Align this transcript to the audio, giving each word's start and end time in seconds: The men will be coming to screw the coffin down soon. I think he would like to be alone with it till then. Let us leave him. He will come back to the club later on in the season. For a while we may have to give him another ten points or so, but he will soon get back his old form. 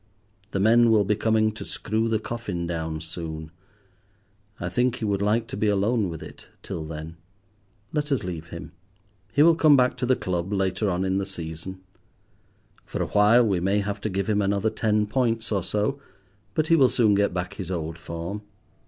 The 0.49 0.59
men 0.59 0.89
will 0.89 1.03
be 1.03 1.13
coming 1.13 1.51
to 1.51 1.63
screw 1.63 2.09
the 2.09 2.17
coffin 2.17 2.65
down 2.65 3.01
soon. 3.01 3.51
I 4.59 4.67
think 4.67 4.95
he 4.95 5.05
would 5.05 5.21
like 5.21 5.45
to 5.49 5.55
be 5.57 5.67
alone 5.67 6.09
with 6.09 6.23
it 6.23 6.49
till 6.63 6.83
then. 6.83 7.17
Let 7.93 8.11
us 8.11 8.23
leave 8.23 8.47
him. 8.47 8.71
He 9.31 9.43
will 9.43 9.53
come 9.53 9.77
back 9.77 9.97
to 9.97 10.07
the 10.07 10.15
club 10.15 10.51
later 10.51 10.89
on 10.89 11.05
in 11.05 11.19
the 11.19 11.25
season. 11.27 11.81
For 12.83 12.99
a 13.03 13.09
while 13.09 13.45
we 13.45 13.59
may 13.59 13.77
have 13.81 14.01
to 14.01 14.09
give 14.09 14.27
him 14.27 14.41
another 14.41 14.71
ten 14.71 15.05
points 15.05 15.51
or 15.51 15.61
so, 15.61 16.01
but 16.55 16.69
he 16.69 16.75
will 16.75 16.89
soon 16.89 17.13
get 17.13 17.31
back 17.31 17.53
his 17.53 17.69
old 17.69 17.99
form. 17.99 18.41